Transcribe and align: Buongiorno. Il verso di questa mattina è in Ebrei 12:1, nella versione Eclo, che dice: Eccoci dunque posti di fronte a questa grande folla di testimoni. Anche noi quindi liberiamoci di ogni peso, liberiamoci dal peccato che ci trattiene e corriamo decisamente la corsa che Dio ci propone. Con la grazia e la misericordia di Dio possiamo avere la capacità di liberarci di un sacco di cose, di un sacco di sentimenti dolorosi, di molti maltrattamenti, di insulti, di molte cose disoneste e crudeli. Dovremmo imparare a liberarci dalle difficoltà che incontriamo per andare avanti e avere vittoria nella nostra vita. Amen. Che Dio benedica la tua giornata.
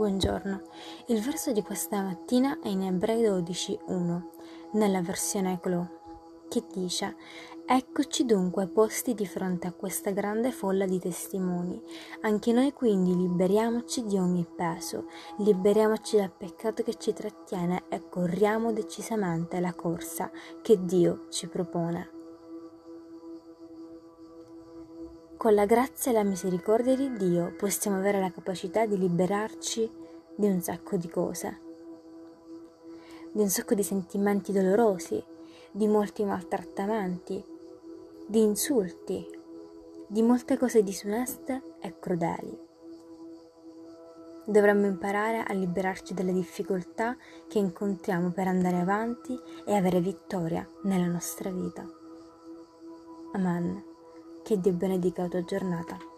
Buongiorno. 0.00 0.62
Il 1.08 1.20
verso 1.20 1.52
di 1.52 1.60
questa 1.60 2.00
mattina 2.00 2.58
è 2.62 2.68
in 2.68 2.84
Ebrei 2.84 3.20
12:1, 3.20 4.30
nella 4.72 5.02
versione 5.02 5.52
Eclo, 5.52 6.44
che 6.48 6.64
dice: 6.72 7.16
Eccoci 7.66 8.24
dunque 8.24 8.66
posti 8.66 9.12
di 9.12 9.26
fronte 9.26 9.66
a 9.66 9.72
questa 9.72 10.10
grande 10.10 10.52
folla 10.52 10.86
di 10.86 10.98
testimoni. 10.98 11.78
Anche 12.22 12.50
noi 12.50 12.72
quindi 12.72 13.14
liberiamoci 13.14 14.06
di 14.06 14.16
ogni 14.16 14.46
peso, 14.56 15.04
liberiamoci 15.40 16.16
dal 16.16 16.32
peccato 16.32 16.82
che 16.82 16.94
ci 16.94 17.12
trattiene 17.12 17.82
e 17.90 18.08
corriamo 18.08 18.72
decisamente 18.72 19.60
la 19.60 19.74
corsa 19.74 20.30
che 20.62 20.82
Dio 20.82 21.26
ci 21.28 21.46
propone. 21.46 22.19
Con 25.40 25.54
la 25.54 25.64
grazia 25.64 26.10
e 26.10 26.14
la 26.14 26.22
misericordia 26.22 26.94
di 26.94 27.16
Dio 27.16 27.54
possiamo 27.56 27.96
avere 27.96 28.20
la 28.20 28.30
capacità 28.30 28.84
di 28.84 28.98
liberarci 28.98 29.90
di 30.36 30.46
un 30.46 30.60
sacco 30.60 30.98
di 30.98 31.08
cose, 31.08 31.60
di 33.32 33.40
un 33.40 33.48
sacco 33.48 33.72
di 33.72 33.82
sentimenti 33.82 34.52
dolorosi, 34.52 35.24
di 35.72 35.88
molti 35.88 36.24
maltrattamenti, 36.24 37.42
di 38.26 38.42
insulti, 38.42 39.26
di 40.06 40.20
molte 40.20 40.58
cose 40.58 40.82
disoneste 40.82 41.76
e 41.80 41.98
crudeli. 41.98 42.58
Dovremmo 44.44 44.84
imparare 44.84 45.42
a 45.42 45.54
liberarci 45.54 46.12
dalle 46.12 46.34
difficoltà 46.34 47.16
che 47.48 47.58
incontriamo 47.58 48.30
per 48.32 48.46
andare 48.46 48.78
avanti 48.78 49.40
e 49.64 49.74
avere 49.74 50.02
vittoria 50.02 50.68
nella 50.82 51.06
nostra 51.06 51.50
vita. 51.50 51.88
Amen. 53.32 53.89
Che 54.50 54.58
Dio 54.58 54.72
benedica 54.72 55.22
la 55.22 55.28
tua 55.28 55.44
giornata. 55.44 56.09